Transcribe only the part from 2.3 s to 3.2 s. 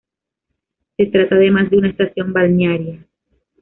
balnearia.